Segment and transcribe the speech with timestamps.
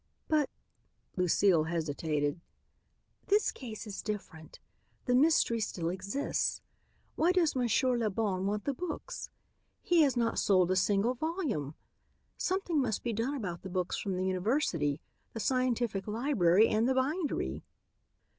[0.27, 0.49] "But,"
[1.15, 2.41] Lucile hesitated,
[3.27, 4.59] "this case is different.
[5.05, 6.59] The mystery still exists.
[7.15, 9.29] Why does Monsieur Le Bon want the books?
[9.83, 11.75] He has not sold a single volume.
[12.35, 14.99] Something must be done about the books from the university,
[15.33, 17.61] the Scientific Library and the Bindery."